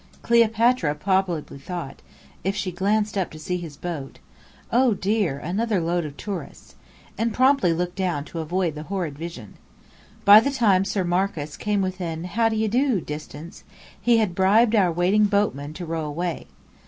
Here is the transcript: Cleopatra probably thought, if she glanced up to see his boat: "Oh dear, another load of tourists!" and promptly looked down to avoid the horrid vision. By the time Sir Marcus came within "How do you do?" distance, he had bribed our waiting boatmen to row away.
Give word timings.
Cleopatra 0.23 0.95
probably 0.95 1.59
thought, 1.59 2.01
if 2.43 2.55
she 2.55 2.71
glanced 2.71 3.19
up 3.19 3.29
to 3.29 3.37
see 3.37 3.57
his 3.57 3.77
boat: 3.77 4.17
"Oh 4.71 4.95
dear, 4.95 5.37
another 5.37 5.79
load 5.79 6.05
of 6.05 6.17
tourists!" 6.17 6.73
and 7.19 7.35
promptly 7.35 7.71
looked 7.71 7.97
down 7.97 8.25
to 8.25 8.39
avoid 8.39 8.73
the 8.73 8.81
horrid 8.89 9.15
vision. 9.15 9.57
By 10.25 10.39
the 10.39 10.49
time 10.49 10.85
Sir 10.85 11.03
Marcus 11.03 11.55
came 11.55 11.83
within 11.83 12.23
"How 12.23 12.49
do 12.49 12.55
you 12.55 12.67
do?" 12.67 12.99
distance, 12.99 13.63
he 14.01 14.17
had 14.17 14.33
bribed 14.33 14.75
our 14.75 14.91
waiting 14.91 15.25
boatmen 15.25 15.71
to 15.73 15.85
row 15.85 16.05
away. 16.05 16.47